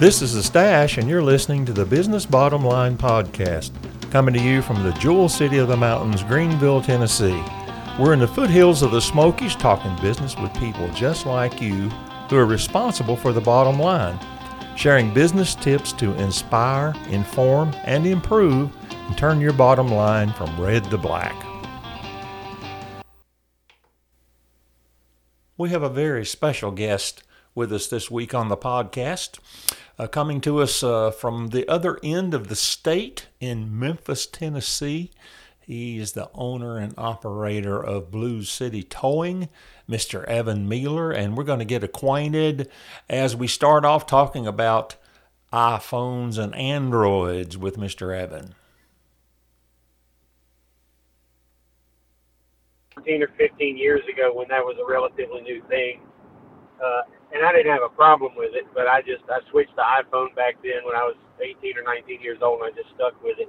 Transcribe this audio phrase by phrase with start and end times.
[0.00, 3.70] This is The Stash, and you're listening to the Business Bottom Line Podcast,
[4.10, 7.44] coming to you from the jewel city of the mountains, Greeneville, Tennessee.
[7.98, 11.90] We're in the foothills of the Smokies talking business with people just like you
[12.30, 14.18] who are responsible for the bottom line,
[14.74, 20.82] sharing business tips to inspire, inform, and improve, and turn your bottom line from red
[20.84, 21.36] to black.
[25.58, 27.22] We have a very special guest
[27.54, 29.38] with us this week on the podcast.
[30.00, 35.10] Uh, coming to us uh, from the other end of the state in Memphis, Tennessee.
[35.60, 39.50] He is the owner and operator of Blues City Towing,
[39.86, 40.24] Mr.
[40.24, 42.70] Evan Mealer, and we're going to get acquainted
[43.10, 44.96] as we start off talking about
[45.52, 48.18] iPhones and Androids with Mr.
[48.18, 48.54] Evan.
[52.94, 56.00] 14 or 15 years ago when that was a relatively new thing.
[56.82, 59.82] Uh, and I didn't have a problem with it, but I just I switched to
[59.82, 63.14] iPhone back then when I was 18 or 19 years old, and I just stuck
[63.22, 63.48] with it.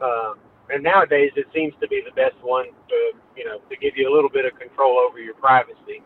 [0.00, 0.34] Uh,
[0.70, 2.98] and nowadays, it seems to be the best one to
[3.36, 6.02] you know to give you a little bit of control over your privacy.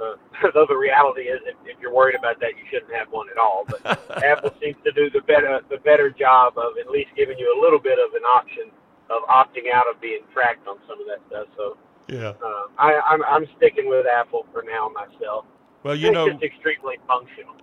[0.00, 0.16] Uh,
[0.54, 3.38] though the reality is, if, if you're worried about that, you shouldn't have one at
[3.38, 3.64] all.
[3.68, 3.80] But
[4.24, 7.58] Apple seems to do the better the better job of at least giving you a
[7.60, 8.70] little bit of an option
[9.10, 11.48] of opting out of being tracked on some of that stuff.
[11.56, 11.76] So
[12.08, 12.32] Yeah.
[12.40, 15.44] uh, I, I'm I'm sticking with Apple for now myself.
[15.82, 17.54] Well, you it's know, just extremely functional.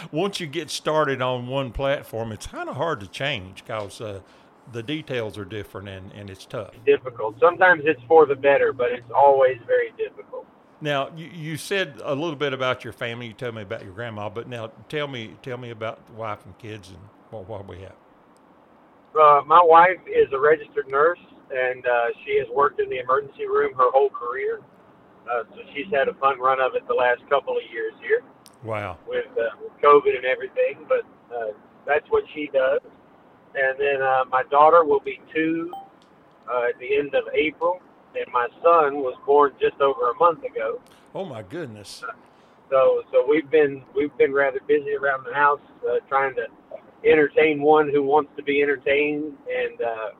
[0.12, 4.20] once you get started on one platform, it's kind of hard to change because uh,
[4.70, 6.72] the details are different and, and it's tough.
[6.84, 7.36] difficult.
[7.40, 10.46] Sometimes it's for the better, but it's always very difficult.
[10.80, 13.28] Now, you, you said a little bit about your family.
[13.28, 16.44] You told me about your grandma, but now tell me tell me about the wife
[16.44, 16.98] and kids and
[17.30, 17.94] what, what we have.
[19.14, 21.20] Uh, my wife is a registered nurse,
[21.52, 24.60] and uh, she has worked in the emergency room her whole career.
[25.30, 28.22] Uh, so she's had a fun run of it the last couple of years here
[28.64, 28.98] Wow.
[29.06, 30.84] with, uh, with COVID and everything.
[30.88, 31.02] But
[31.34, 31.52] uh,
[31.86, 32.80] that's what she does.
[33.54, 35.70] And then uh, my daughter will be two
[36.52, 37.80] uh, at the end of April,
[38.16, 40.80] and my son was born just over a month ago.
[41.14, 42.02] Oh my goodness.
[42.70, 46.46] So so we've been we've been rather busy around the house uh, trying to
[47.04, 50.10] entertain one who wants to be entertained and uh,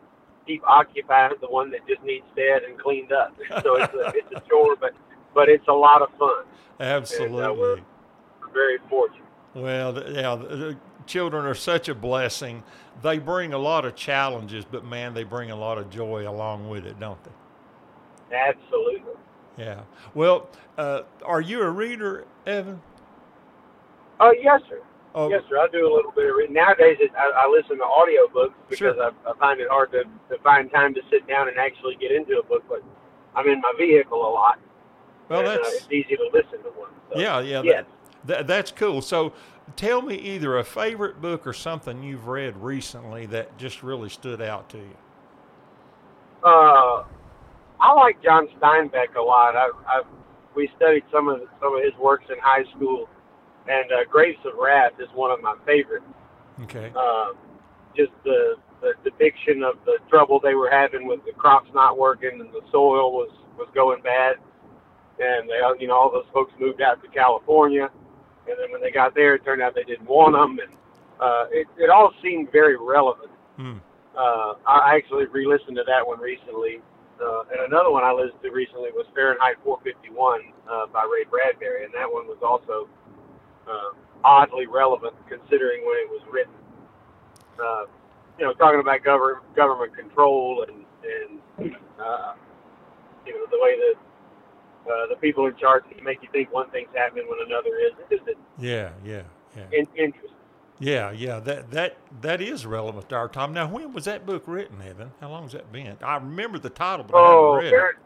[0.46, 3.36] keep occupied the one that just needs fed and cleaned up.
[3.62, 4.92] So it's a, it's a chore, but
[5.34, 6.44] but it's a lot of fun.
[6.80, 7.58] Absolutely.
[7.58, 7.78] we're
[8.52, 9.22] very fortunate.
[9.54, 10.76] Well, yeah, the,
[11.06, 12.62] children are such a blessing.
[13.02, 16.68] They bring a lot of challenges, but man, they bring a lot of joy along
[16.68, 18.36] with it, don't they?
[18.36, 19.12] Absolutely.
[19.58, 19.82] Yeah.
[20.14, 20.48] Well,
[20.78, 22.80] uh, are you a reader, Evan?
[24.20, 24.80] Oh yes, sir.
[25.14, 25.58] Oh, Yes, sir.
[25.58, 26.54] I do a little bit of reading.
[26.54, 29.02] Nowadays, it, I, I listen to audiobooks because Sure.
[29.02, 32.12] I, I find it hard to, to find time to sit down and actually get
[32.12, 32.64] into a book.
[32.68, 32.82] But
[33.34, 34.58] I'm in my vehicle a lot.
[35.28, 36.90] well, and, uh, that's it's easy to listen to one.
[37.12, 37.62] So, yeah, yeah.
[37.62, 37.84] Yes.
[38.24, 39.02] That, that's cool.
[39.02, 39.32] So,
[39.76, 44.40] tell me either a favorite book or something you've read recently that just really stood
[44.40, 44.96] out to you.
[46.44, 47.04] Uh,
[47.80, 49.56] I like John Steinbeck a lot.
[49.56, 50.02] I, I
[50.54, 53.08] we studied some of some of his works in high school,
[53.68, 56.06] and uh, Grapes of Wrath is one of my favorites.
[56.62, 56.92] Okay.
[56.96, 57.32] Uh,
[57.96, 62.40] just the the depiction of the trouble they were having with the crops not working
[62.40, 64.36] and the soil was was going bad,
[65.18, 67.88] and they you know all those folks moved out to California,
[68.48, 70.76] and then when they got there, it turned out they didn't want them, and
[71.20, 73.78] uh, it it all seemed very relevant Hmm.
[74.16, 76.80] uh, I actually re-listened to that one recently.
[77.22, 81.84] Uh, and another one I listened to recently was Fahrenheit 451 uh, by Ray Bradbury,
[81.84, 82.88] and that one was also
[83.68, 83.90] uh,
[84.24, 86.54] oddly relevant considering when it was written.
[87.62, 87.84] Uh,
[88.38, 92.34] you know, talking about government government control and and uh,
[93.26, 96.68] you know the way that uh, the people in charge can make you think one
[96.70, 97.92] thing's happening when another is.
[98.10, 99.22] It's just Yeah, yeah,
[99.56, 99.64] yeah.
[99.72, 100.30] in, interesting.
[100.78, 103.52] Yeah, yeah, that that that is relevant to our time.
[103.52, 105.12] Now, when was that book written, Evan?
[105.20, 105.96] How long has that been?
[106.02, 107.98] I remember the title, but Oh, I haven't read Fair-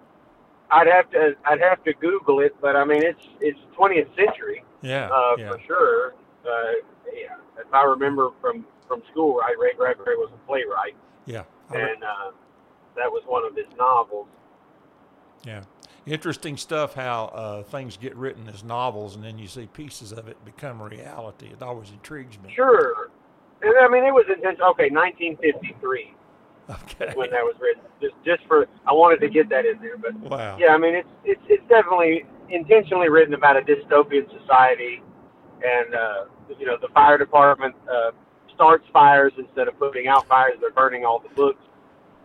[0.71, 4.59] I'd have to I'd have to Google it, but I mean it's it's 20th century
[4.59, 4.65] it.
[4.83, 6.15] Yeah, uh, yeah, for sure.
[6.45, 6.73] Uh,
[7.13, 10.95] yeah, if I remember from from school, right, Ray Bradbury was a playwright,
[11.27, 12.31] yeah, I and uh,
[12.97, 14.27] that was one of his novels.
[15.45, 15.63] yeah.
[16.07, 16.95] Interesting stuff.
[16.95, 20.81] How uh, things get written as novels, and then you see pieces of it become
[20.81, 21.47] reality.
[21.49, 22.53] It always intrigues me.
[22.55, 23.11] Sure,
[23.61, 24.71] and I mean it was intentional.
[24.71, 26.15] Okay, 1953
[26.71, 27.13] Okay.
[27.17, 27.83] when that was written.
[28.01, 30.57] Just just for I wanted to get that in there, but Wow.
[30.61, 35.03] yeah, I mean it's it's it's definitely intentionally written about a dystopian society,
[35.65, 36.25] and uh,
[36.59, 38.11] you know the fire department uh,
[38.55, 40.55] starts fires instead of putting out fires.
[40.61, 41.63] They're burning all the books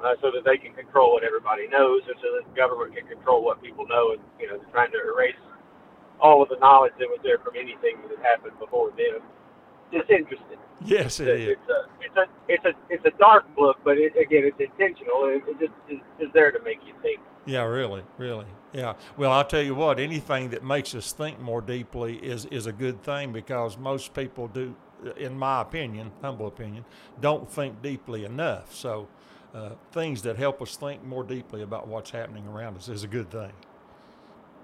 [0.04, 3.08] uh, so that they can control what everybody knows, and so that the government can
[3.08, 5.36] control what people know, and you know they're trying to erase
[6.20, 9.22] all of the knowledge that was there from anything that happened before them.
[9.92, 10.60] disinterested.
[10.84, 11.58] Yes, it is.
[11.58, 15.26] It's a it's a it's a it's a dark look, but it, again, it's intentional.
[15.26, 17.20] It, it just is there to make you think.
[17.46, 18.46] Yeah, really, really.
[18.74, 18.94] Yeah.
[19.18, 20.00] Well, I'll tell you what.
[20.00, 24.48] Anything that makes us think more deeply is is a good thing because most people
[24.48, 24.76] do,
[25.18, 26.86] in my opinion, humble opinion,
[27.20, 28.74] don't think deeply enough.
[28.74, 29.08] So,
[29.54, 33.08] uh, things that help us think more deeply about what's happening around us is a
[33.08, 33.52] good thing.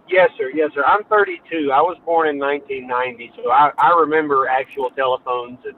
[0.09, 0.50] Yes, sir.
[0.54, 0.86] Yes, sir.
[0.86, 1.69] I'm 32.
[1.71, 5.75] I was born in 1990, so I, I remember actual telephones and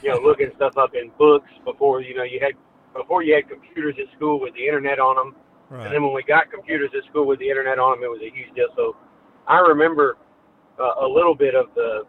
[0.00, 2.52] you know looking stuff up in books before you know you had
[2.94, 5.34] before you had computers at school with the internet on them.
[5.70, 5.86] Right.
[5.86, 8.20] And then when we got computers at school with the internet on them, it was
[8.20, 8.68] a huge deal.
[8.76, 8.96] So
[9.46, 10.16] I remember
[10.78, 12.04] uh, a little bit of the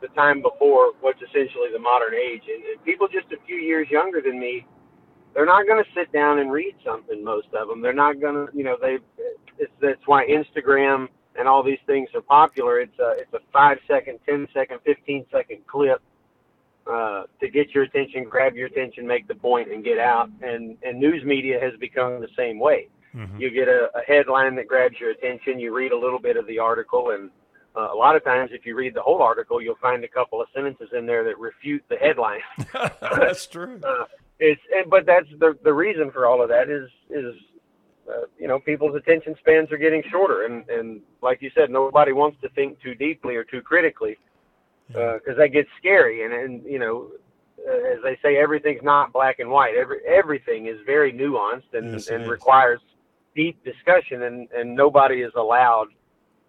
[0.00, 2.42] the time before what's essentially the modern age.
[2.46, 4.64] And, and people just a few years younger than me,
[5.34, 7.24] they're not going to sit down and read something.
[7.24, 8.56] Most of them, they're not going to.
[8.56, 8.98] You know, they.
[9.58, 12.80] It's that's why Instagram and all these things are popular.
[12.80, 16.00] It's a it's a five second, ten second, fifteen second clip
[16.90, 20.30] uh, to get your attention, grab your attention, make the point, and get out.
[20.42, 22.88] And and news media has become the same way.
[23.14, 23.40] Mhm.
[23.40, 26.46] You get a, a headline that grabs your attention, you read a little bit of
[26.46, 27.30] the article, and
[27.76, 30.40] uh, a lot of times, if you read the whole article, you'll find a couple
[30.40, 32.40] of sentences in there that refute the headline.
[33.00, 33.80] That's true.
[33.84, 34.04] Uh,
[34.40, 37.34] it's and, but that's the the reason for all of that is is
[38.08, 42.12] uh, you know people's attention spans are getting shorter, and and like you said, nobody
[42.12, 44.16] wants to think too deeply or too critically
[44.94, 45.14] Yeah.
[45.14, 46.24] because that gets scary.
[46.24, 47.08] And and you know,
[47.68, 49.74] uh, as they say, everything's not black and white.
[49.74, 52.78] Every everything is very nuanced and Yes, and requires
[53.42, 55.88] deep discussion, and and nobody is allowed.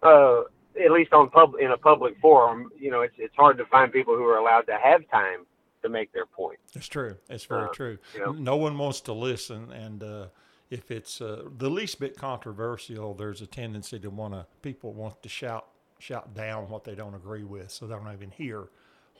[0.02, 0.42] Uh,
[0.84, 3.92] at least on pub in a public forum, you know, it's it's hard to find
[3.92, 5.40] people who are allowed to have time
[5.82, 6.58] to make their point.
[6.74, 7.16] It's true.
[7.28, 7.98] It's very Uh, true.
[8.14, 8.32] you know.
[8.32, 10.26] No one wants to listen, and uh,
[10.70, 15.22] if it's uh, the least bit controversial, there's a tendency to want to people want
[15.22, 15.66] to shout
[15.98, 18.68] shout down what they don't agree with, so they don't even hear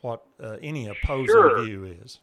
[0.01, 1.63] what uh, any opposing Sure.
[1.63, 2.19] view is.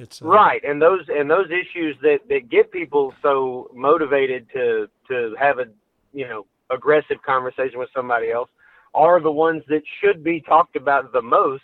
[0.00, 4.88] It's uh, Right, and those and those issues that that get people so motivated to
[5.08, 5.66] to have a
[6.12, 8.48] you know aggressive conversation with somebody else
[8.94, 11.62] are the ones that should be talked about the most,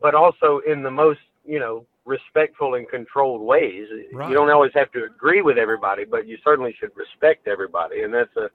[0.00, 3.86] but also in the most you know respectful and controlled ways.
[4.12, 4.28] Right.
[4.28, 8.12] You don't always have to agree with everybody, but you certainly should respect everybody, and
[8.12, 8.50] that's a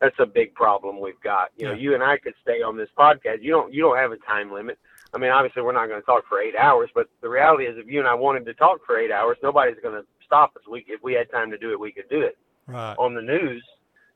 [0.00, 1.50] that's a big problem we've got.
[1.56, 3.42] You know, you and I could stay on this podcast.
[3.42, 4.78] You don't you don't have a time limit.
[5.14, 7.76] I mean, obviously, we're not going to talk for eight hours, but the reality is,
[7.76, 10.62] if you and I wanted to talk for eight hours, nobody's going to stop us.
[10.70, 12.38] We, if we had time to do it, we could do it.
[12.66, 12.94] right.
[12.98, 13.62] On the news,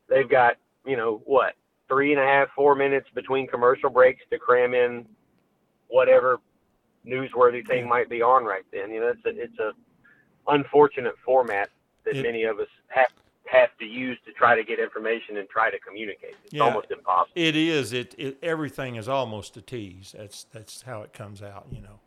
[0.09, 0.55] they've got,
[0.87, 1.55] you know, what,
[1.89, 5.07] three and a half, four minutes between commercial breaks to cram in
[5.89, 6.41] whatever
[7.07, 8.91] newsworthy thing might be on right then.
[8.91, 9.73] You know, it's a, it's a
[10.49, 11.69] unfortunate format
[12.05, 13.09] that It- many of us have
[13.51, 16.35] have to use to try to get information and try to communicate.
[16.45, 16.63] It's Yeah.
[16.65, 17.33] almost impossible.
[17.35, 17.93] It is.
[17.93, 20.15] It, it everything is almost a tease.
[20.17, 21.67] That's that's how it comes out.
[21.71, 22.01] You know,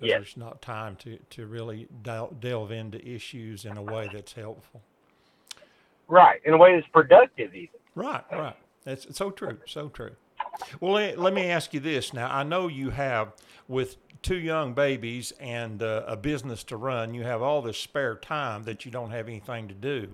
[0.00, 0.10] Yes.
[0.18, 4.82] there's not time to to really del- delve into issues in a way that's helpful.
[6.08, 7.68] Right, in a way that's productive, even.
[7.96, 8.56] Right, right.
[8.84, 10.14] That's so true, so true.
[10.80, 12.30] Well, let, let me ask you this now.
[12.32, 13.32] I know you have,
[13.66, 18.14] with two young babies and uh, a business to run, you have all this spare
[18.14, 20.08] time that you don't have anything to do.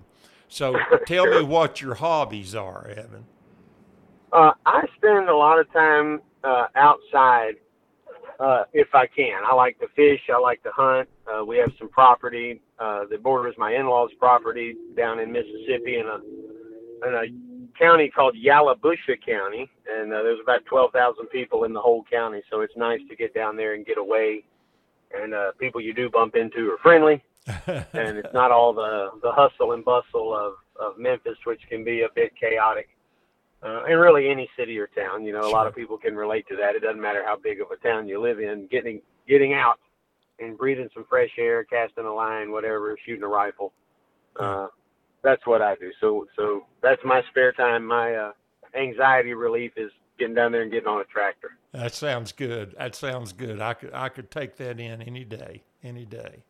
[0.52, 0.76] So
[1.06, 3.24] tell me what your hobbies are, Evan.
[4.30, 7.54] Uh, I spend a lot of time uh, outside
[8.38, 9.40] uh, if I can.
[9.50, 10.20] I like to fish.
[10.30, 11.08] I like to hunt.
[11.26, 16.06] Uh, we have some property uh, that borders my in-laws' property down in Mississippi in
[16.06, 16.18] a
[17.08, 22.04] in a county called Yalobusha County, and uh, there's about 12,000 people in the whole
[22.12, 22.42] county.
[22.50, 24.44] So it's nice to get down there and get away.
[25.14, 29.32] And uh, people you do bump into are friendly, and it's not all the the
[29.32, 32.88] hustle and bustle of of Memphis, which can be a bit chaotic.
[33.62, 36.44] Uh, and really any city or town, you know, a lot of people can relate
[36.48, 36.74] to that.
[36.74, 38.66] It doesn't matter how big of a town you live in.
[38.70, 39.78] Getting getting out
[40.40, 43.72] and breathing some fresh air, casting a line, whatever, shooting a rifle.
[44.38, 44.66] Uh,
[45.22, 45.92] that's what I do.
[46.00, 47.86] So so that's my spare time.
[47.86, 48.32] My uh,
[48.76, 51.56] anxiety relief is getting down there and getting on a tractor.
[51.72, 52.74] that sounds good.
[52.78, 53.60] That sounds good.
[53.60, 56.42] I could I could take that in any day, any day.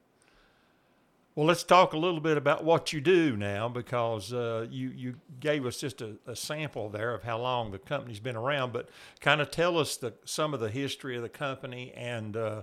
[1.35, 5.15] Well, let's talk a little bit about what you do now, because uh, you you
[5.41, 8.91] gave us just a, a sample there of how long the company's been around, but
[9.21, 12.63] kind of tell us the some of the history of the company and uh,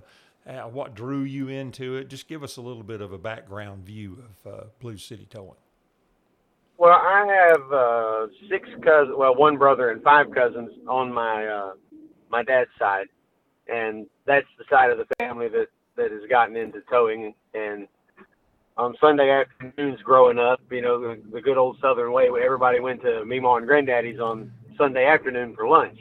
[0.70, 2.08] what drew you into it.
[2.08, 5.56] Just give us a little bit of a background view of uh, Blues City Towing.
[6.78, 11.72] Well, I have uh, six cousins, well, one brother and five cousins on my uh,
[12.30, 13.08] my dad's side,
[13.66, 17.34] and that's the side of the family that that has gotten into towing.
[17.52, 17.88] And
[18.80, 22.80] on Sunday afternoons, growing up, you know, the, the good old Southern way, where everybody
[22.80, 25.98] went to Meemaw and Granddaddy's on Sunday afternoon for lunch.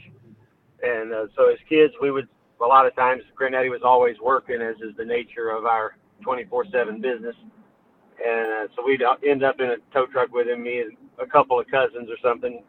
[0.82, 2.30] And uh, so as kids, we would
[2.62, 7.02] a lot of times Granddaddy was always working, as is the nature of our 24/7
[7.02, 7.36] business.
[8.26, 11.26] And uh, so we'd end up in a tow truck with him, me and a
[11.26, 12.64] couple of cousins or something.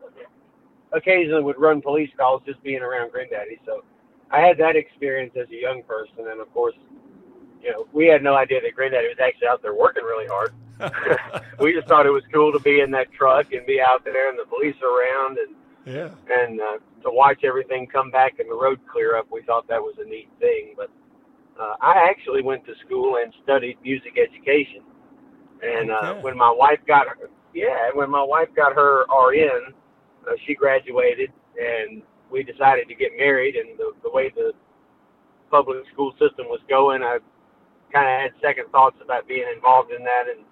[0.93, 3.61] Occasionally would run police calls just being around Granddaddy.
[3.65, 3.85] So
[4.33, 6.75] I had that experience as a young person, and of course,
[7.63, 10.53] you know, we had no idea that Granddaddy was actually out there working really hard.
[11.61, 14.31] we just thought it was cool to be in that truck and be out there
[14.31, 16.11] and the police around and yeah.
[16.29, 19.27] and uh, to watch everything come back and the road clear up.
[19.31, 20.75] We thought that was a neat thing.
[20.77, 20.91] But
[21.61, 24.83] uh, I actually went to school and studied music education.
[25.63, 29.75] And uh, when my wife got her, yeah, when my wife got her RN,
[30.27, 33.57] uh, she graduated and we decided to get married.
[33.57, 34.53] And the, the way the
[35.51, 37.19] public school system was going, I
[37.93, 40.45] kind of had second thoughts about being involved in that and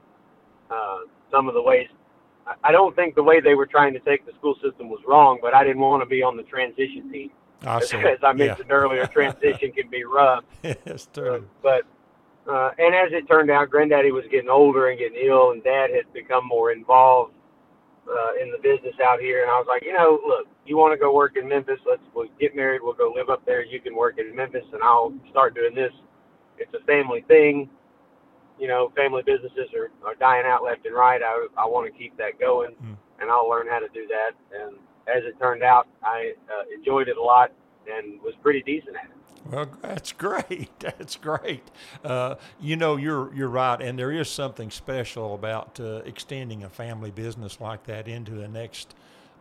[0.71, 0.99] uh,
[1.31, 1.89] some of the ways.
[2.65, 5.39] I- don't think the way they were trying to take the school system was wrong,
[5.43, 7.31] but I didn't want to be on the transition team.
[7.67, 7.97] I see.
[7.99, 8.33] As I Yeah.
[8.33, 10.45] mentioned earlier, transition can be rough.
[10.63, 11.49] it's Uh, true.
[11.63, 11.83] but
[12.49, 15.91] uh, and as it turned out, Granddaddy was getting older and getting ill, and Dad
[15.91, 17.35] had become more involved
[18.09, 19.43] uh, in the business out here.
[19.43, 21.79] And I was like, you know, look, you want to go work in Memphis?
[21.87, 22.81] Let's we'll get married.
[22.83, 23.63] We'll go live up there.
[23.63, 25.93] You can work in Memphis, and I'll start doing this.
[26.61, 27.69] It's a family thing.
[28.59, 31.23] You know, family businesses are, are dying out left and right.
[31.23, 32.97] I, I want to keep that going, Mm.
[33.21, 34.33] and I'll learn how to do that.
[34.61, 37.53] And as it turned out, I uh, enjoyed it a lot
[37.91, 39.11] and was pretty decent at it.
[39.51, 40.69] Well, that's great.
[40.81, 41.63] That's great.
[42.05, 46.69] Uh, you know, you're you're right, and there is something special about uh, extending a
[46.69, 48.95] family business like that into the next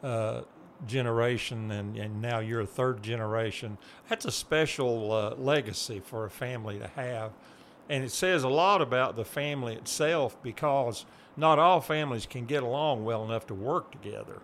[0.03, 0.41] uh,
[0.86, 3.77] generation, and, and now you're a third generation.
[4.10, 7.31] That's a special uh, legacy for a family to have,
[7.89, 11.05] and it says a lot about the family itself because
[11.38, 14.41] not all families can get along well enough to work together,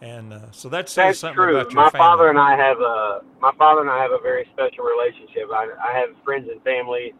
[0.00, 1.48] and uh, so that says That's something true.
[1.48, 1.98] about your My family.
[1.98, 5.48] father and I have a my father and I have a very special relationship.
[5.52, 7.14] I, I have friends and family,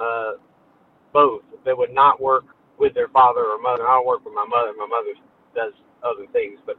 [0.00, 0.32] uh,
[1.12, 2.44] both that would not work
[2.78, 3.86] with their father or mother.
[3.88, 4.72] I don't work with my mother.
[4.78, 5.14] My mother
[5.54, 5.72] does
[6.02, 6.76] other things, but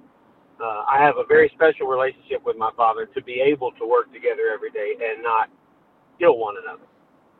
[0.61, 4.11] uh, I have a very special relationship with my father to be able to work
[4.13, 5.49] together every day and not
[6.19, 6.87] kill one another.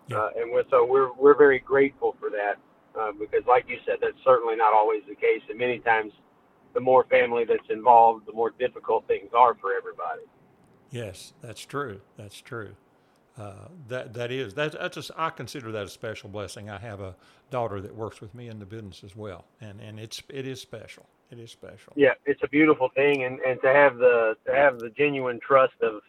[0.07, 0.17] Yeah.
[0.17, 2.55] Uh, and we're, so we're we're very grateful for that
[2.99, 6.11] uh, because, like you said, that's certainly not always the case, and many times
[6.73, 10.21] the more family that's involved, the more difficult things are for everybody.
[10.91, 12.01] Yes, that's true.
[12.17, 12.75] That's true.
[13.37, 16.69] Uh, that that is that, that's just I consider that a special blessing.
[16.69, 17.15] I have a
[17.49, 20.61] daughter that works with me in the business as well, and and it's it is
[20.61, 21.07] special.
[21.31, 21.93] It is special.
[21.95, 25.73] Yeah, it's a beautiful thing, and, and to have the to have the genuine trust
[25.81, 26.01] of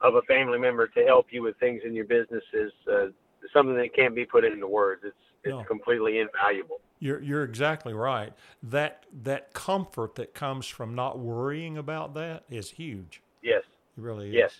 [0.00, 3.06] of a family member to help you with things in your business is uh,
[3.52, 5.02] something that can't be put into words.
[5.04, 5.64] It's it's No.
[5.64, 6.80] completely invaluable.
[7.00, 8.32] You're you're exactly right.
[8.62, 13.22] That that comfort that comes from not worrying about that is huge.
[13.42, 13.62] Yes,
[13.96, 14.34] It really is.
[14.34, 14.52] yes.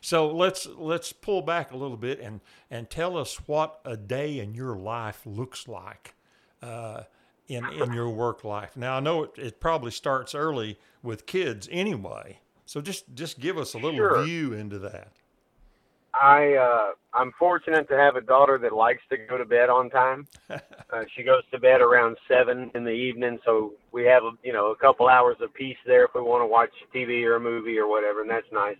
[0.00, 2.40] So let's let's pull back a little bit and
[2.70, 6.14] and tell us what a day in your life looks like,
[6.62, 7.02] uh,
[7.50, 8.76] in in your work life.
[8.76, 12.38] Now I know it, it probably starts early with kids anyway.
[12.66, 14.22] So just just give us a little Sure.
[14.22, 15.08] view into that.
[16.20, 19.90] I uh, I'm fortunate to have a daughter that likes to go to bed on
[19.90, 20.26] time.
[20.92, 24.52] Uh, she goes to bed around seven in the evening, so we have a, you
[24.52, 27.40] know a couple hours of peace there if we want to watch TV or a
[27.40, 28.76] movie or whatever, and that's nice.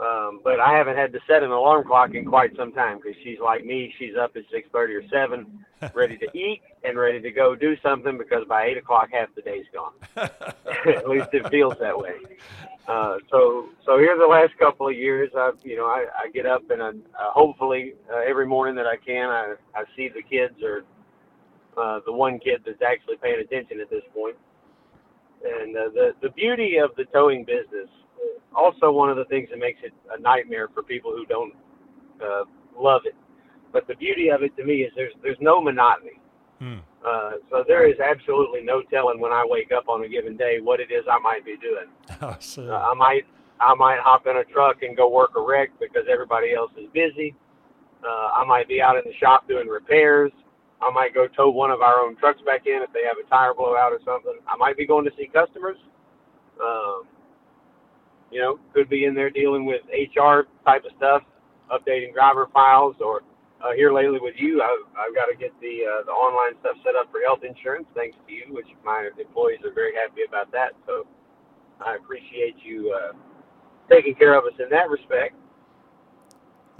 [0.00, 3.14] Um, but I haven't had to set an alarm clock in quite some time because
[3.22, 3.94] she's like me.
[3.98, 7.76] She's up at six thirty or seven, ready to eat and ready to go do
[7.82, 9.92] something because by eight o'clock half the day's gone.
[10.16, 12.14] at least it feels that way.
[12.88, 16.46] Uh, so so here the last couple of years, I you know I, I get
[16.46, 20.22] up and I, uh, hopefully uh, every morning that I can, I I see the
[20.22, 20.84] kids or
[21.76, 24.36] uh, the one kid that's actually paying attention at this point.
[25.44, 27.88] And uh, the the beauty of the towing business,
[28.54, 31.54] also one of the things that makes it a nightmare for people who don't
[32.22, 32.44] uh,
[32.78, 33.14] love it.
[33.72, 36.20] But the beauty of it to me is there's there's no monotony.
[36.58, 36.78] Hmm.
[37.04, 40.60] Uh, so there is absolutely no telling when I wake up on a given day
[40.62, 41.88] what it is I might be doing.
[42.20, 42.68] I see.
[42.68, 43.24] Uh, I might
[43.60, 46.88] I might hop in a truck and go work a wreck because everybody else is
[46.92, 47.34] busy.
[48.04, 50.32] Uh, I might be out in the shop doing repairs.
[50.82, 53.28] I might go tow one of our own trucks back in if they have a
[53.30, 54.34] tire blowout or something.
[54.48, 55.76] I might be going to see customers.
[56.60, 57.04] Um,
[58.32, 61.22] you know, could be in there dealing with HR type of stuff,
[61.70, 63.22] updating driver files, or
[63.62, 66.76] uh, here lately with you, I've, I've got to get the uh, the online stuff
[66.84, 70.50] set up for health insurance, thanks to you, which my employees are very happy about
[70.52, 70.72] that.
[70.86, 71.06] So
[71.84, 73.12] I appreciate you uh,
[73.88, 75.36] taking care of us in that respect.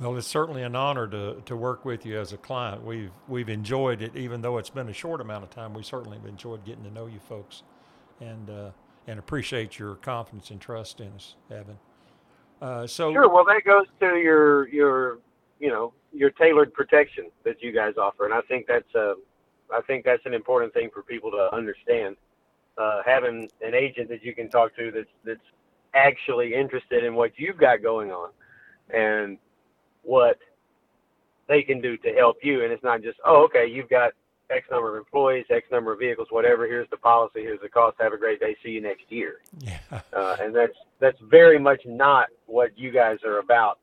[0.00, 2.82] Well, it's certainly an honor to, to work with you as a client.
[2.84, 5.74] We've we've enjoyed it, even though it's been a short amount of time.
[5.74, 7.62] We certainly have enjoyed getting to know you folks,
[8.20, 8.70] and uh,
[9.06, 11.78] and appreciate your confidence and trust in us, Evan.
[12.60, 13.28] Uh, so Sure.
[13.28, 15.18] Well, that goes to your your
[15.58, 19.14] you know your tailored protection that you guys offer, and I think that's uh,
[19.72, 22.16] I think that's an important thing for people to understand.
[22.78, 25.40] Uh, having an agent that you can talk to that's that's
[25.94, 28.30] actually interested in what you've got going on,
[28.94, 29.38] and
[30.02, 30.38] what
[31.48, 34.12] they can do to help you, and it's not just oh okay you've got
[34.54, 36.66] X number of employees, X number of vehicles, whatever.
[36.66, 37.40] Here's the policy.
[37.40, 37.96] Here's the cost.
[38.00, 38.56] Have a great day.
[38.62, 39.36] See you next year.
[39.58, 39.78] yeah,
[40.12, 43.78] Uh, and that's that's very much not what you guys are about.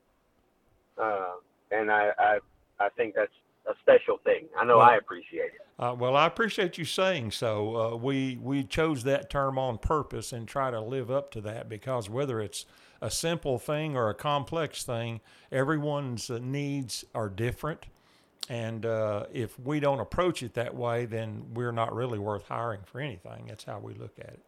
[0.98, 1.34] Uh,
[1.72, 2.40] and I, I
[2.80, 3.32] I think that's
[3.70, 4.48] a special thing.
[4.58, 5.62] I know Well- I appreciate it.
[5.78, 7.76] Uh, well, I appreciate you saying so.
[7.78, 11.70] Uh, we we chose that term on purpose and try to live up to that
[11.70, 12.66] because whether it's
[13.02, 15.22] a simple thing or a complex thing,
[15.54, 17.86] everyone's uh, needs are different,
[18.50, 22.82] and uh, if we don't approach it that way, then we're not really worth hiring
[22.86, 23.46] for anything.
[23.48, 24.39] That's how we look at it.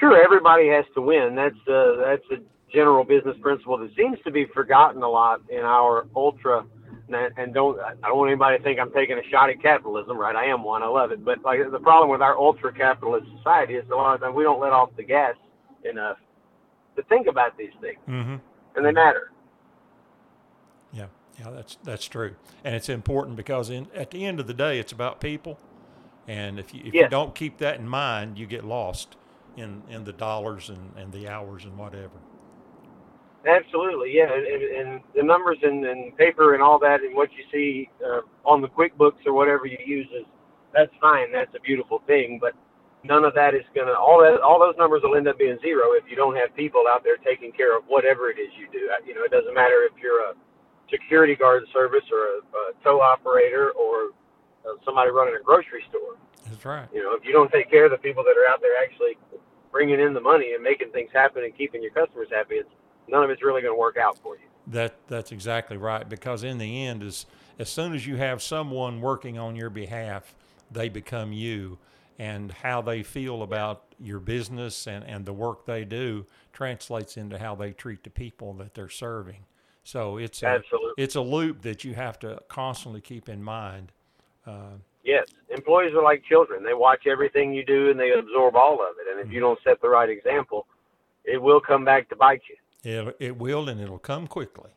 [0.00, 1.34] Sure, everybody has to win.
[1.36, 2.36] That's uh, that's a
[2.72, 6.64] general business principle that seems to be forgotten a lot in our ultra.
[7.08, 10.18] And and don't I don't want anybody to think I'm taking a shot at capitalism,
[10.18, 10.34] right?
[10.34, 10.82] I am one.
[10.82, 11.24] I love it.
[11.24, 14.42] But like the problem with our ultra capitalist society is a lot of times we
[14.42, 15.34] don't let off the gas
[15.88, 16.16] enough
[16.96, 18.36] to think about these things, Mm-hmm.
[18.74, 19.30] and they matter.
[21.38, 24.78] Yeah, that's that's true, and it's important because in at the end of the day,
[24.78, 25.58] it's about people,
[26.26, 29.16] and if you if you don't keep that in mind, you get lost
[29.56, 32.18] in in the dollars and and the hours and whatever.
[33.46, 37.30] Absolutely, yeah, and, and, and the numbers and, and paper and all that, and what
[37.32, 40.24] you see uh, on the QuickBooks or whatever you use is
[40.74, 41.30] that's fine.
[41.32, 42.54] That's a beautiful thing, but
[43.04, 45.92] none of that is gonna all that all those numbers will end up being zero
[45.92, 48.88] if you don't have people out there taking care of whatever it is you do.
[48.90, 50.34] Uh, You know, it doesn't matter if you're a
[50.90, 54.10] security guard service or a, a tow operator or
[54.66, 56.16] uh, somebody running a grocery store.
[56.48, 56.88] That's right.
[56.92, 59.18] You know, if you don't take care of the people that are out there actually
[59.72, 62.70] bringing in the money and making things happen and keeping your customers happy, it's
[63.08, 64.42] none of it's really going to work out for you.
[64.68, 66.08] That that's exactly right.
[66.08, 67.26] Because in the end, as
[67.58, 70.34] as soon as you have someone working on your behalf,
[70.70, 71.78] they become you,
[72.18, 77.38] and how they feel about your business and and the work they do translates into
[77.38, 79.44] how they treat the people that they're serving.
[79.86, 80.90] So it's a, Absolutely.
[80.96, 83.92] it's a loop that you have to constantly keep in mind.
[84.44, 86.64] Uh, Yes, employees are like children.
[86.64, 89.06] They watch everything you do and they absorb all of it.
[89.08, 90.66] And if you don't set the right example,
[91.24, 92.56] it will come back to bite you.
[92.82, 94.70] it, it will, and it'll come quickly.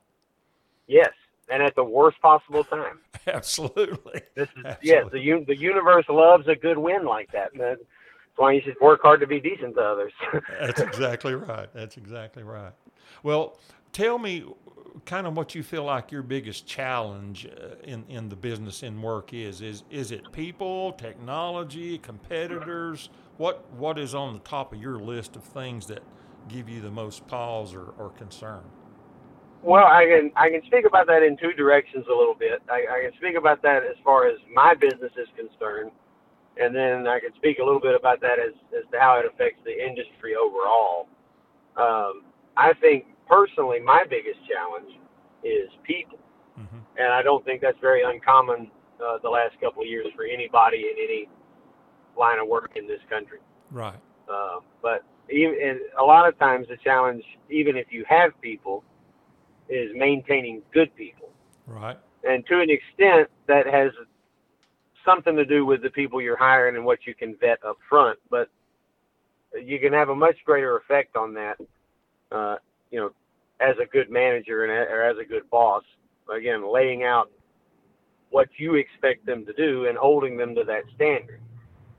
[0.85, 1.09] Yes,
[1.51, 2.99] and at the worst possible time.
[3.27, 4.21] Absolutely.
[4.35, 4.87] This is Absolutely.
[4.87, 7.49] yes, the un- the universe loves a good win like that.
[7.57, 7.81] That's
[8.35, 10.13] why you should work hard to be decent to others.
[10.61, 11.69] That's exactly right.
[11.73, 12.73] That's exactly right.
[13.23, 13.57] Well,
[13.91, 14.45] tell me
[15.05, 19.01] kind of what you feel like your biggest challenge uh, in, in the business and
[19.01, 19.61] work is.
[19.61, 23.09] Is is it people, technology, competitors?
[23.37, 26.01] What what is on the top of your list of things that
[26.47, 28.63] give you the most pause or, or concern?
[29.61, 32.61] Well, I can I can speak about that in two directions a little bit.
[32.69, 35.91] I, I can speak about that as far as my business is concerned,
[36.57, 39.25] and then I can speak a little bit about that as, as to how it
[39.25, 41.07] affects the industry overall.
[41.75, 42.23] Um,
[42.55, 44.91] I think personally, my biggest challenge
[45.43, 46.19] is people,
[46.55, 48.69] hmm and I don't think that's very uncommon
[49.01, 51.29] uh, the last couple of years for anybody in any
[52.17, 53.39] line of work in this country.
[53.71, 53.99] Right.
[54.29, 58.83] Uh, but even and a lot of times the challenge, even if you have people,
[59.69, 61.29] is maintaining good people.
[61.65, 61.97] Right.
[62.27, 63.91] And to an extent, that has
[65.05, 68.19] something to do with the people you're hiring and what you can vet up front.
[68.29, 68.49] But
[69.63, 71.57] you can have a much greater effect on that,
[72.31, 72.55] uh,
[72.91, 73.11] you know,
[73.59, 75.83] as a good manager and a, or as a good boss.
[76.33, 77.31] Again, laying out
[78.29, 81.41] what you expect them to do and holding them to that standard.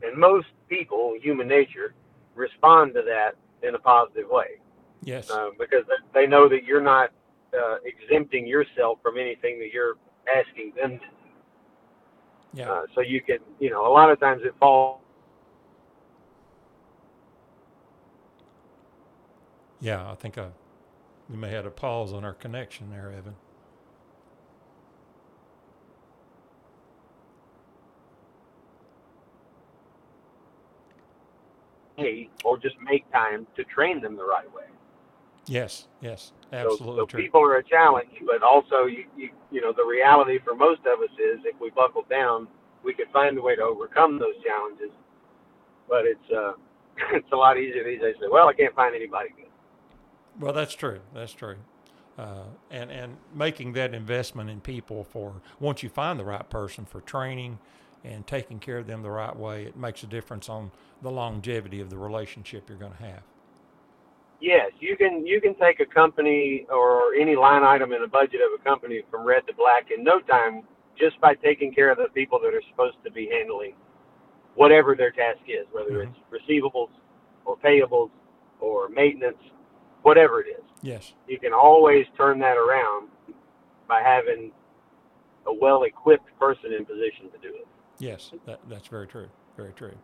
[0.03, 1.95] And most people, human nature,
[2.35, 3.33] respond to that
[3.67, 4.61] in a positive way
[5.03, 5.31] Yes.
[5.31, 7.11] uh, because they know that you're not
[7.53, 9.97] uh, exempting yourself from anything that you're
[10.35, 10.99] asking them to.
[10.99, 11.05] do.
[12.55, 12.71] yeah.
[12.73, 15.01] Uh, so you can, you know, a lot of times it falls.
[19.81, 20.11] Yeah.
[20.11, 20.49] I think I,
[21.31, 23.35] we may have a pause on our connection there, Evan.
[31.97, 34.65] Hey, or just make time to train them the right way.
[35.47, 35.87] Yes.
[36.01, 36.33] Yes.
[36.53, 37.23] Absolutely so, true.
[37.23, 41.01] people are a challenge, but also you, you, you know, the reality for most of
[41.01, 42.49] us is if we buckle down,
[42.83, 44.91] we could find a way to overcome those challenges.
[45.89, 46.53] But it's uh,
[47.13, 49.50] it's a lot easier these days to say, well, I can't find anybody good.
[50.39, 51.01] Well, that's true.
[51.15, 51.57] That's true.
[52.19, 56.85] Uh, and and making that investment in people for once you find the right person
[56.85, 57.59] for training
[58.05, 60.71] and taking care of them the right way, it makes a difference on
[61.03, 63.23] the longevity of the relationship you're going to have.
[64.41, 68.41] Yes, you can you can take a company or any line item in a budget
[68.41, 70.63] of a company from red to black in no time
[70.99, 73.75] just by taking care of the people that are supposed to be handling
[74.55, 76.09] whatever their task is, whether Mhm.
[76.09, 76.91] it's receivables
[77.45, 78.11] or payables
[78.61, 79.39] or maintenance,
[80.03, 80.65] whatever it is.
[80.83, 81.13] Yes.
[81.29, 83.09] You can always turn that around
[83.89, 84.53] by having
[85.47, 87.67] a well-equipped person in position to do it.
[87.99, 89.29] Yes, that, that's very true.
[89.57, 89.97] Very true.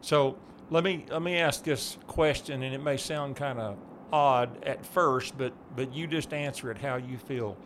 [0.00, 0.36] So
[0.70, 3.78] let me let me ask this question, and it may sound kind of
[4.12, 7.56] odd at first, but but you just answer it how you feel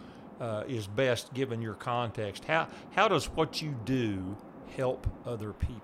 [0.40, 2.44] uh, is best given your context.
[2.44, 4.36] How how does what you do
[4.76, 5.82] help other people?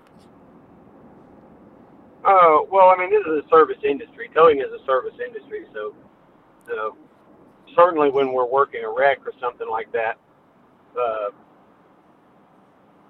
[2.25, 4.29] Oh, well, I mean, this is a service industry.
[4.33, 5.95] Towing is a service industry, so
[6.73, 6.91] uh,
[7.75, 10.17] certainly when we're working a wreck or something like that,
[10.99, 11.29] uh,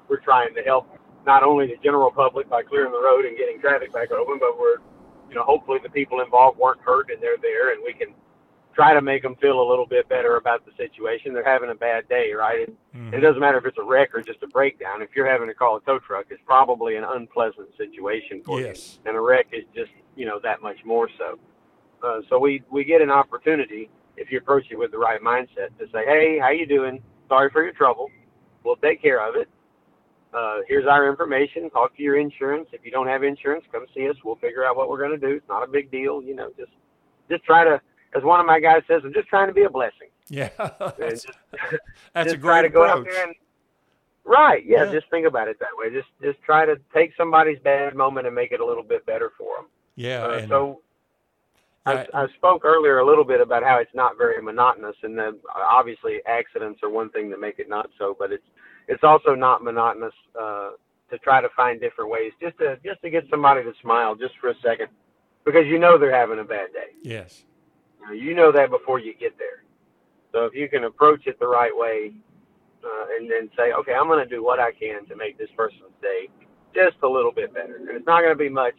[0.10, 0.88] we're trying to help
[1.25, 4.60] not only the general public by clearing the road and getting traffic back open, but
[4.60, 4.78] we're,
[5.30, 8.13] you know, hopefully the people involved weren't hurt and they're there, and we can
[8.75, 11.33] try to make them feel a little bit better about the situation.
[11.33, 12.67] They're having a bad day, right?
[12.67, 12.77] And
[13.13, 13.17] Mhm.
[13.17, 15.01] it doesn't matter if it's a wreck or just a breakdown.
[15.01, 18.67] If you're having to call a tow truck, it's probably an unpleasant situation for you
[18.67, 18.99] Yes.
[19.05, 21.39] and a wreck is just you know that much more so.
[22.03, 25.77] Uh, so we we get an opportunity if you approach it with the right mindset
[25.79, 27.01] to say, hey, how you doing?
[27.29, 28.11] Sorry for your trouble.
[28.63, 29.49] We'll take care of it.
[30.33, 31.69] Uh, here's our information.
[31.69, 32.67] Talk to your insurance.
[32.73, 34.15] If you don't have insurance, come see us.
[34.23, 35.35] We'll figure out what we're going to do.
[35.35, 36.21] It's not a big deal.
[36.21, 36.71] You know, just
[37.29, 37.81] just try to,
[38.15, 40.09] as one of my guys says, I'm just trying to be a blessing.
[40.27, 40.49] Yeah.
[40.57, 41.27] That's, just,
[42.13, 43.13] that's a just try great to go out approach.
[43.13, 43.35] there and
[44.25, 44.63] right.
[44.65, 44.91] Yeah, Yeah.
[44.91, 45.91] just think about it that way.
[45.91, 49.31] Just just try to take somebody's bad moment and make it a little bit better
[49.37, 49.65] for them.
[49.95, 50.25] Yeah.
[50.25, 50.81] Uh, and, so
[51.85, 55.37] I, I spoke earlier a little bit about how it's not very monotonous, and then
[55.55, 58.43] uh, obviously accidents are one thing that make it not so, but it's
[58.87, 60.71] it's also not monotonous uh,
[61.11, 64.33] to try to find different ways just to just to get somebody to smile just
[64.41, 64.87] for a second,
[65.45, 66.89] because you know they're having a bad day.
[67.03, 67.43] yes.
[68.11, 69.63] You know, you know that before you get there.
[70.31, 72.13] So if you can approach it the right way,
[72.83, 75.49] uh, and then say, okay, I'm going to do what I can to make this
[75.55, 76.27] person's day
[76.73, 78.75] just a little bit better, and it's not going to be much,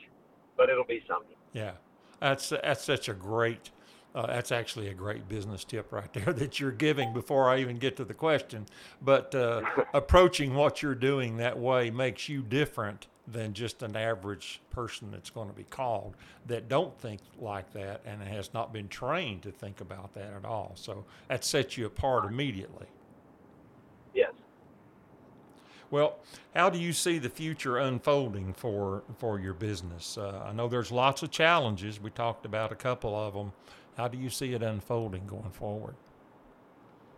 [0.57, 1.35] but it'll be something.
[1.53, 1.73] Yeah,
[2.21, 3.71] that's that's such a great.
[4.15, 7.77] Uh, that's actually a great business tip right there that you're giving before I even
[7.77, 8.67] get to the question.
[9.03, 9.63] But uh,
[9.95, 15.31] approaching what you're doing that way makes you different than just an average person that's
[15.31, 16.15] going to be called
[16.47, 20.45] that don't think like that and has not been trained to think about that at
[20.45, 20.73] all.
[20.77, 22.87] So that sets you apart immediately.
[24.15, 24.33] Yes.
[25.91, 26.19] Well,
[26.55, 30.19] how do you see the future unfolding for for your business?
[30.19, 32.01] Uh, I know there's lots of challenges.
[32.01, 33.53] We talked about a couple of them.
[33.97, 35.95] How do you see it unfolding going forward?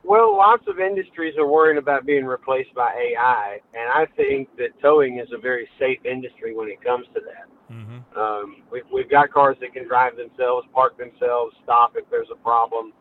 [0.04, 4.68] Well, lots of industries are worrying about being replaced by AI, and I think that
[4.80, 7.48] towing is a very safe industry when it comes to that.
[7.72, 8.18] Mm-hmm.
[8.18, 12.36] Um, we've, we've got cars that can drive themselves, park themselves, stop if there's a
[12.36, 12.92] problem.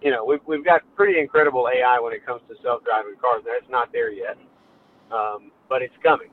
[0.00, 3.42] You know, we've, we've got pretty incredible AI when it comes to self-driving cars.
[3.44, 4.36] That's not there yet,
[5.10, 6.30] um, but it's coming.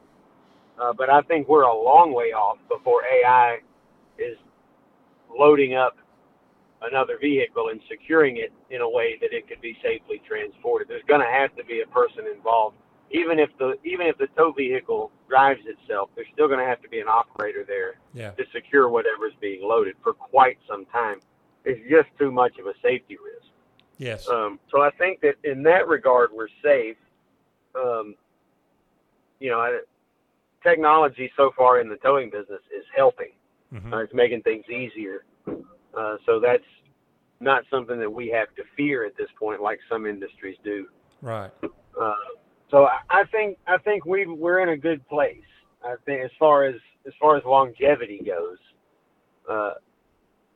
[0.79, 3.60] Uh, but I think we're a long way off before AI
[4.17, 4.38] is
[5.38, 5.97] loading up
[6.81, 10.87] another vehicle and securing it in a way that it could be safely transported.
[10.87, 12.77] There's going to have to be a person involved,
[13.11, 16.09] even if the even if the tow vehicle drives itself.
[16.15, 18.31] There's still going to have to be an operator there Yeah.
[18.31, 21.19] to secure whatever's being loaded for quite some time.
[21.65, 23.47] It's just too much of a safety risk.
[23.97, 24.27] Yes.
[24.29, 26.95] Um, so I think that in that regard, we're safe.
[27.75, 28.15] Um,
[29.39, 29.79] you know, I,
[30.63, 33.31] technology so far in the towing business is helping.
[33.71, 35.25] hmm Uh, it's making things easier.
[35.97, 36.63] Uh, so that's
[37.39, 40.88] not something that we have to fear at this point, like some industries do.
[41.21, 41.52] Right.
[41.99, 42.13] Uh,
[42.69, 45.38] so I, I think I think we we're in a good place.
[45.84, 46.75] I think as far as
[47.08, 48.58] as far as longevity goes,
[49.49, 49.73] uh,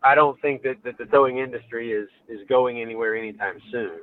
[0.04, 4.00] I don't think that, that the towing industry is is going anywhere anytime soon.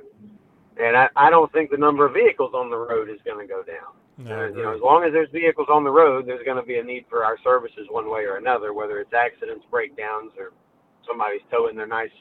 [0.77, 3.51] And I, I don't think the number of vehicles on the road is going to
[3.51, 3.93] go down.
[4.17, 6.63] No, Uh, you know, as long as there's vehicles on the road, there's going to
[6.63, 10.53] be a need for our services one way or another, whether it's accidents, breakdowns, or
[11.07, 12.11] somebody's towing their nice,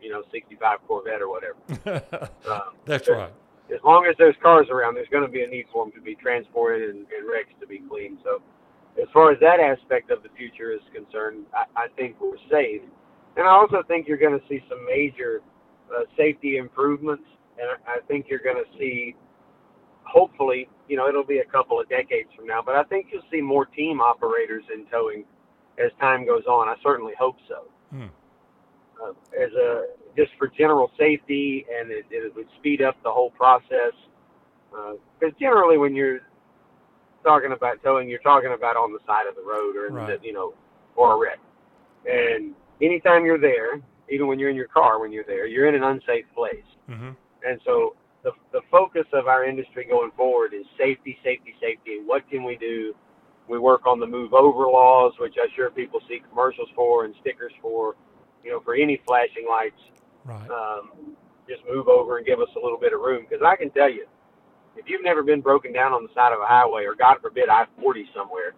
[0.00, 1.58] you know, 65 Corvette or whatever.
[2.48, 3.32] Um, That's right.
[3.68, 6.00] As long as there's cars around, there's going to be a need for them to
[6.00, 8.18] be transported and, and wrecks to be cleaned.
[8.24, 8.40] So,
[9.00, 12.80] as far as that aspect of the future is concerned, I, I think we're safe.
[13.36, 15.42] And I also think you're going to see some major
[15.94, 17.24] uh, safety improvements,
[17.60, 19.14] and I, I think you're going to see
[20.08, 23.22] hopefully, you know, it'll be a couple of decades from now, but I think you'll
[23.30, 25.24] see more team operators in towing
[25.78, 26.68] as time goes on.
[26.68, 27.68] I certainly hope so.
[27.90, 28.06] Hmm.
[29.02, 33.30] Uh, as a just for general safety, and it, it would speed up the whole
[33.30, 33.94] process.
[34.70, 36.20] Because generally, when you're
[37.22, 40.20] talking about towing, you're talking about on the side of the road or in Right.
[40.20, 40.52] the, you know,
[40.96, 41.38] or a wreck.
[42.06, 43.80] And anytime you're there,
[44.10, 45.46] even when you're in your car when you're there.
[45.46, 46.64] You're in an unsafe place.
[46.88, 47.10] Mm-hmm.
[47.46, 52.00] And so the, the focus of our industry going forward is safety, safety, safety.
[52.04, 52.94] What can we do?
[53.48, 57.14] We work on the move over laws, which I'm sure people see commercials for and
[57.20, 57.96] stickers for,
[58.44, 59.80] you know, for any flashing lights.
[60.24, 60.50] Right.
[60.50, 61.16] Um,
[61.48, 63.26] just move over and give us a little bit of room.
[63.28, 64.06] Because I can tell you,
[64.76, 67.48] if you've never been broken down on the side of a highway, or God forbid,
[67.48, 68.54] I 40 somewhere,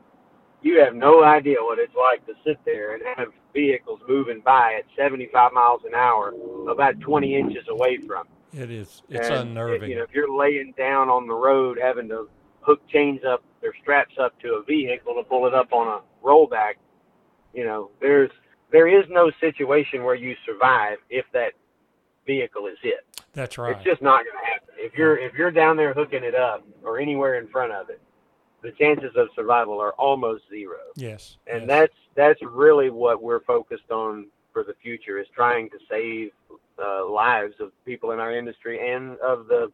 [0.62, 4.74] you have no idea what it's like to sit there and have vehicles moving by
[4.78, 6.34] at 75 miles an hour,
[6.68, 8.26] about 20 inches away from.
[8.52, 8.62] you.
[8.62, 9.02] It is.
[9.08, 9.88] It's And, unnerving.
[9.90, 12.28] You know, if you're laying down on the road having to
[12.60, 16.26] hook chains up, their straps up to a vehicle to pull it up on a
[16.26, 16.74] rollback,
[17.54, 18.30] you know, there's
[18.72, 21.52] there is no situation where you survive if that
[22.26, 23.06] vehicle is hit.
[23.32, 23.76] That's right.
[23.76, 24.68] It's just not going to happen.
[24.76, 28.00] If you're if you're down there hooking it up or anywhere in front of it,
[28.62, 30.78] the chances of survival are almost zero.
[30.96, 31.36] yes.
[31.46, 31.68] And yes.
[31.68, 36.30] that's that's really what we're focused on for the future is trying to save
[36.82, 39.70] uh, lives of people in our industry and of the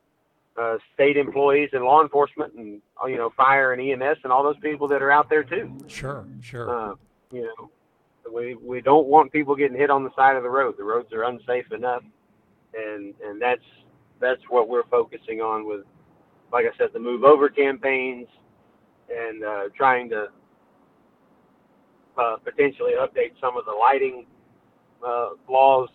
[0.58, 4.42] uh, state employees and law enforcement and uh, you know fire and EMS and all
[4.42, 5.76] those people that are out there too.
[5.86, 6.26] sure.
[6.40, 6.70] Sure.
[6.70, 6.94] Uh,
[7.32, 7.70] you know,
[8.32, 10.76] we we don't want people getting hit on the side of the road.
[10.78, 12.02] The roads are unsafe enough,
[12.74, 13.64] and and that's
[14.20, 15.84] that's what we're focusing on with,
[16.52, 18.28] like I said, the move over campaigns,
[19.10, 20.28] and uh, trying to
[22.16, 24.26] uh, potentially update some of the lighting
[25.06, 25.88] uh, laws.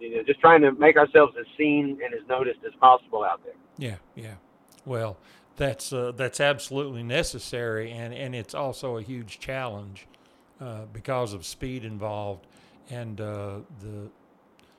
[0.00, 3.42] You know, just trying to make ourselves as seen and as noticed as possible out
[3.44, 3.54] there.
[3.76, 4.36] Yeah, yeah.
[4.86, 5.18] Well,
[5.56, 10.06] that's uh, that's absolutely necessary, and, and it's also a huge challenge
[10.60, 12.46] uh, because of speed involved
[12.90, 14.10] and uh, the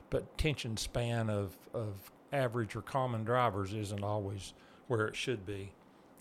[0.09, 1.93] but attention span of, of
[2.31, 4.53] average or common drivers isn't always
[4.87, 5.71] where it should be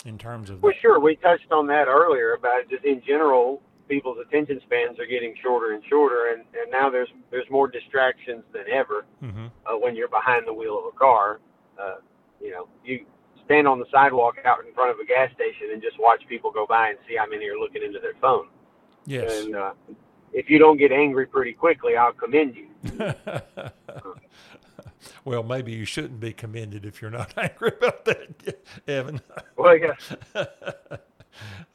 [0.04, 1.00] in terms of Well, sure.
[1.00, 5.72] We touched on that earlier about just in general, people's attention spans are getting shorter
[5.72, 10.08] and shorter, and, and now there's there's more distractions than ever hmm uh, when you're
[10.08, 11.40] behind the wheel of a car.
[11.80, 11.96] Uh,
[12.40, 13.04] you know, you
[13.44, 16.50] stand on the sidewalk out in front of a gas station and just watch people
[16.50, 18.48] go by and see how many are looking into their phone.
[19.06, 19.44] Yes.
[19.44, 19.72] And uh,
[20.32, 22.68] if you don't get angry pretty quickly, I'll commend you.
[25.24, 29.20] well, maybe you shouldn't be commended if you're not angry about that, Evan.
[29.56, 29.94] Well, yeah.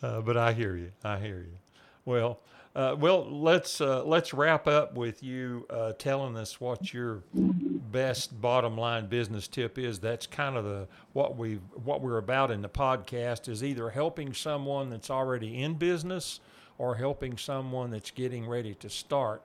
[0.04, 0.92] uh, but I hear you.
[1.04, 1.58] I hear you.
[2.06, 2.40] Well,
[2.76, 8.40] uh, well, let's uh, let's wrap up with you uh, telling us what your best
[8.40, 10.00] bottom line business tip is.
[10.00, 14.34] That's kind of the what we what we're about in the podcast is either helping
[14.34, 16.40] someone that's already in business
[16.82, 19.44] or helping someone that's getting ready to start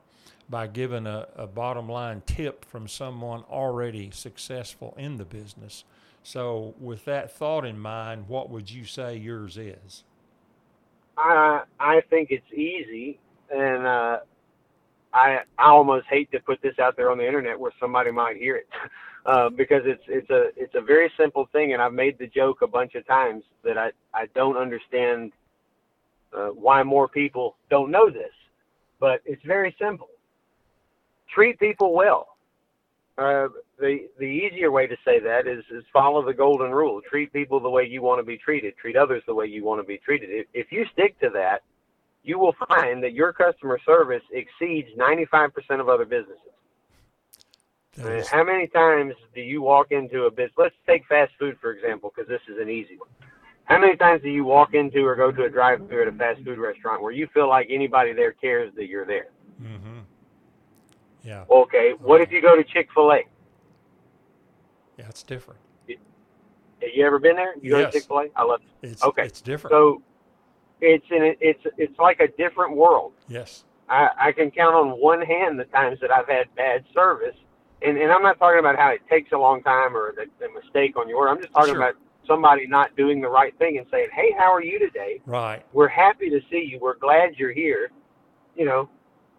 [0.48, 5.84] by giving a, a bottom line tip from someone already successful in the business.
[6.22, 10.02] So, with that thought in mind, what would you say yours is?
[11.18, 13.18] I I think it's easy,
[13.54, 14.20] and uh,
[15.12, 18.38] I I almost hate to put this out there on the internet where somebody might
[18.38, 18.68] hear it,
[19.26, 22.62] uh, because it's it's a it's a very simple thing, and I've made the joke
[22.62, 25.32] a bunch of times that I I don't understand
[26.36, 28.32] uh, why more people don't know this,
[29.00, 30.08] but it's very simple.
[31.34, 32.28] Treat people well.
[33.18, 37.00] Uh, the the easier way to say that is is follow the golden rule.
[37.08, 38.76] Treat people the way you want to be treated.
[38.76, 40.28] Treat others the way you want to be treated.
[40.30, 41.62] If, if you stick to that,
[42.24, 46.42] you will find that your customer service exceeds 95% of other businesses.
[48.04, 50.52] Uh, is- How many times do you walk into a business?
[50.58, 53.08] Let's take fast food for example, because this is an easy one.
[53.66, 56.42] How many times do you walk into or go to a drive-through at a fast
[56.44, 59.26] food restaurant where you feel like anybody there cares that you're there?
[59.60, 59.98] Mm-hmm.
[61.22, 63.24] Yeah, Okay, what if you go to Chick-fil-A?
[64.96, 65.58] yeah, it's different.
[65.88, 67.54] Have you ever been there?
[67.60, 67.92] You go Yes.
[67.92, 68.26] to Chick-fil-A?
[68.36, 68.86] I love it.
[68.86, 69.72] It's Okay, it's different.
[69.72, 70.02] So
[70.80, 73.12] it's in it's it's like a different world.
[73.28, 73.64] yes.
[73.88, 77.36] I, I can count on one hand the times that I've had bad service,
[77.82, 80.48] and and I'm not talking about how it takes a long time or the, the
[80.52, 81.30] mistake on your order.
[81.30, 81.82] I'm just talking Sure.
[81.82, 81.94] about
[82.26, 85.20] somebody not doing the right thing and saying, "Hey, how are you today?
[85.26, 85.62] Right.
[85.72, 86.78] We're happy to see you.
[86.80, 87.90] We're glad you're here."
[88.54, 88.88] You know,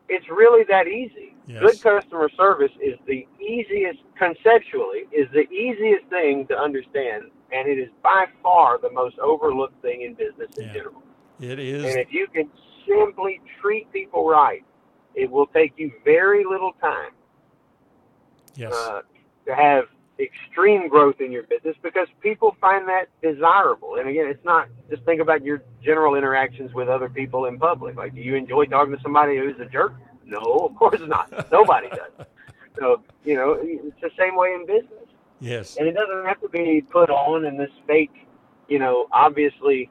[0.10, 1.36] it's really that easy.
[1.48, 1.62] Yes.
[1.62, 7.80] Good customer service is the easiest, conceptually, is the easiest thing to understand, and it
[7.80, 11.02] is by far the most overlooked thing in business in general.
[11.40, 11.86] It is.
[11.86, 12.50] And if you can
[12.88, 14.64] simply treat people right,
[15.16, 17.12] it will take you very little time
[18.56, 18.74] yes.
[18.74, 19.02] uh,
[19.46, 19.86] to have
[20.20, 23.96] extreme growth in your business because people find that desirable.
[23.96, 27.96] And again, it's not just think about your general interactions with other people in public.
[27.96, 29.94] Like, do you enjoy talking to somebody who's a jerk?
[30.26, 31.32] No, of course not.
[31.52, 32.28] Nobody does.
[32.80, 35.08] So, you know, it's the same way in business.
[35.40, 35.78] yes.
[35.78, 38.28] And it doesn't have to be put on in this fake,
[38.68, 39.90] you know, obviously,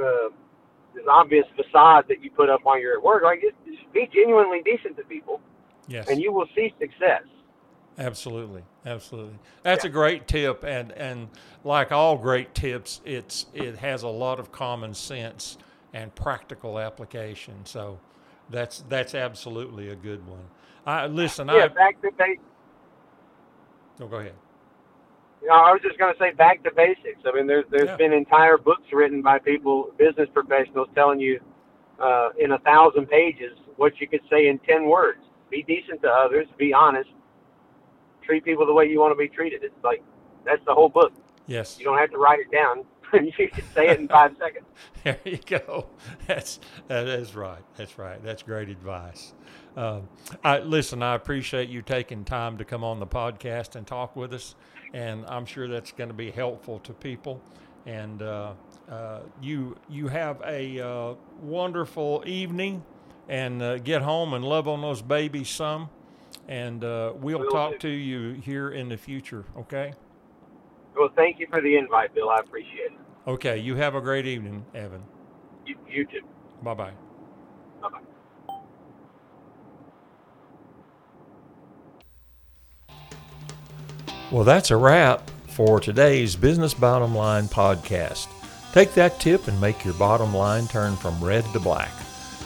[0.00, 0.30] uh,
[0.94, 3.22] this obvious facade that you put up while you're at work.
[3.22, 5.40] Like, just, just be genuinely decent to people.
[5.88, 6.08] Yes.
[6.08, 7.22] and you will see success.
[8.00, 9.38] Absolutely, absolutely.
[9.62, 11.28] That's a great tip, and and
[11.64, 15.58] like all great tips, it's it has a lot of common sense
[15.92, 17.54] and practical application.
[17.64, 17.98] So
[18.48, 20.44] that's that's absolutely a good one.
[20.86, 21.48] I listen.
[21.48, 22.42] Yeah, I back to basics.
[24.00, 24.32] oh, go ahead.
[25.42, 27.20] You know, I was just going to say back to basics.
[27.26, 27.96] I mean, there's there's Yeah.
[27.96, 31.38] been entire books written by people, business professionals, telling you
[31.98, 35.20] uh, in a thousand pages what you could say in ten words.
[35.50, 36.46] Be decent to others.
[36.56, 37.10] Be honest.
[38.30, 39.64] Treat people the way you want to be treated.
[39.64, 40.04] It's like
[40.44, 41.12] that's the whole book.
[41.48, 41.80] Yes.
[41.80, 42.84] You don't have to write it down.
[43.12, 44.66] you can say it in five seconds.
[45.02, 45.86] There you go.
[46.28, 47.64] That's that is right.
[47.74, 48.22] That's right.
[48.22, 49.34] That's great advice.
[49.76, 50.08] Um,
[50.44, 51.02] I listen.
[51.02, 54.54] I appreciate you taking time to come on the podcast and talk with us,
[54.94, 57.42] and I'm sure that's going to be helpful to people.
[57.84, 58.52] And uh,
[58.88, 62.84] uh, you you have a uh, wonderful evening,
[63.28, 65.88] and uh, get home and love on those babies some.
[66.50, 67.78] And uh, we'll Will talk do.
[67.78, 69.44] to you here in the future.
[69.56, 69.94] Okay.
[70.98, 72.28] Well, thank you for the invite, Bill.
[72.28, 73.30] I appreciate it.
[73.30, 73.58] Okay.
[73.58, 75.02] You have a great evening, Evan.
[75.64, 76.20] You, you too.
[76.62, 76.90] Bye bye.
[77.80, 78.54] Bye bye.
[84.30, 88.28] Well, that's a wrap for today's Business Bottom Line podcast.
[88.72, 91.90] Take that tip and make your bottom line turn from red to black.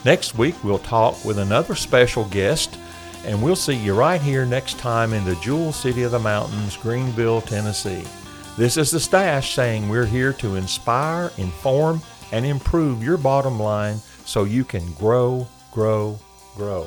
[0.04, 2.78] Next week, we'll talk with another special guest,
[3.24, 6.76] and we'll see you right here next time in the Jewel City of the Mountains,
[6.76, 8.04] Greeneville, Tennessee.
[8.56, 12.00] This is the Stash saying we're here to inspire, inform,
[12.32, 16.18] and improve your bottom line so you can grow, grow,
[16.56, 16.86] grow.